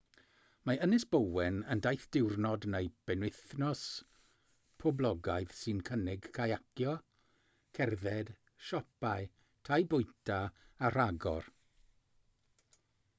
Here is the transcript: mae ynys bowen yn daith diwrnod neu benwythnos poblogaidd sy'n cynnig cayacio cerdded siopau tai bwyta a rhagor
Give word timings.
mae 0.67 0.77
ynys 0.85 1.03
bowen 1.15 1.57
yn 1.73 1.81
daith 1.85 2.05
diwrnod 2.15 2.65
neu 2.75 2.87
benwythnos 3.11 3.83
poblogaidd 4.85 5.53
sy'n 5.59 5.83
cynnig 5.91 6.31
cayacio 6.39 6.95
cerdded 7.79 8.33
siopau 8.69 9.31
tai 9.71 9.81
bwyta 9.95 10.43
a 10.89 10.95
rhagor 10.97 11.53